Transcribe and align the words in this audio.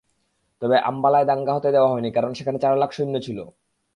তবে 0.61 0.75
আম্বালায় 0.81 1.25
দাঙ্গা 1.25 1.53
হতে 1.53 1.69
দেওয়া 1.71 1.91
হয়নি, 1.91 2.09
কারণ 2.11 2.31
সেখানে 2.33 2.57
চার 2.59 2.73
লাখ 2.77 2.89
সৈন্য 2.91 3.15
ছিল। 3.23 3.39